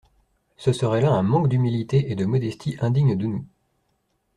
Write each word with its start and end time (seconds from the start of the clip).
Ce 0.57 0.73
serait 0.73 1.01
là 1.01 1.11
un 1.13 1.21
manque 1.21 1.47
d’humilité 1.47 2.11
et 2.11 2.15
de 2.15 2.25
modestie 2.25 2.75
indigne 2.81 3.15
de 3.15 3.27
nous. 3.27 3.45